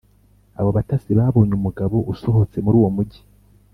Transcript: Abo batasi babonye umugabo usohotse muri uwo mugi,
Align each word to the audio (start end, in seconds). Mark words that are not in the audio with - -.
Abo 0.59 0.69
batasi 0.77 1.09
babonye 1.19 1.53
umugabo 1.59 1.95
usohotse 2.13 2.57
muri 2.63 2.75
uwo 2.79 2.89
mugi, 2.95 3.21